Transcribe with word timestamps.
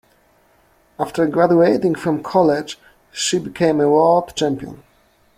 After 0.97 1.27
graduating 1.27 1.93
from 1.93 2.23
college, 2.23 2.79
she 3.11 3.37
became 3.37 3.79
a 3.79 3.87
world 3.87 4.35
champion. 4.35 4.81